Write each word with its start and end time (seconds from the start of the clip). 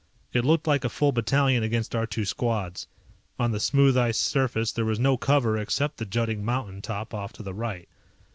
It 0.33 0.43
looked 0.43 0.65
like 0.65 0.83
a 0.83 0.89
full 0.89 1.11
battalion 1.11 1.61
against 1.61 1.93
our 1.95 2.07
two 2.07 2.25
squads. 2.25 2.87
On 3.37 3.51
the 3.51 3.59
smooth 3.59 3.95
ice 3.95 4.17
surface 4.17 4.71
there 4.71 4.83
was 4.83 4.97
no 4.97 5.15
cover 5.15 5.59
except 5.59 5.97
the 5.97 6.07
jutting 6.07 6.43
mountain 6.43 6.81
top 6.81 7.13
off 7.13 7.31
to 7.33 7.43
the 7.43 7.53
right. 7.53 7.87